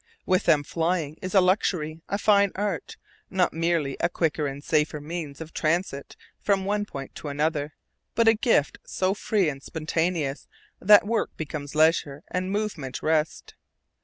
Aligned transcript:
With 0.25 0.45
them 0.45 0.63
flying 0.63 1.19
is 1.21 1.35
a 1.35 1.41
luxury, 1.41 2.01
a 2.09 2.17
fine 2.17 2.51
art; 2.55 2.97
not 3.29 3.53
merely 3.53 3.97
a 3.99 4.09
quicker 4.09 4.47
and 4.47 4.63
safer 4.63 4.99
means 4.99 5.39
of 5.39 5.53
transit 5.53 6.15
from 6.39 6.65
one 6.65 6.85
point 6.85 7.13
to 7.17 7.27
another, 7.27 7.75
but 8.15 8.27
a 8.27 8.33
gift 8.33 8.79
so 8.83 9.13
free 9.13 9.47
and 9.47 9.61
spontaneous 9.61 10.47
that 10.79 11.05
work 11.05 11.37
becomes 11.37 11.75
leisure 11.75 12.23
and 12.31 12.49
movement 12.51 13.03
rest. 13.03 13.53